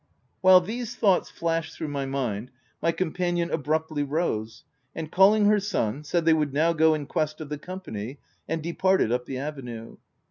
While 0.41 0.61
these 0.61 0.95
thoughts 0.95 1.29
flashed 1.29 1.75
through 1.77 1.89
my 1.89 2.07
mind, 2.07 2.49
my 2.81 2.91
companion 2.91 3.51
abruptly 3.51 4.01
rose, 4.01 4.63
and 4.95 5.11
calling 5.11 5.45
her 5.45 5.59
son, 5.59 6.03
said 6.03 6.25
they 6.25 6.33
would 6.33 6.53
now 6.55 6.73
go 6.73 6.95
in 6.95 7.05
quest 7.05 7.39
of 7.39 7.49
the 7.49 7.59
company, 7.59 8.17
and 8.47 8.63
departed 8.63 9.11
up 9.11 9.27
the 9.27 9.37
avenue. 9.37 9.97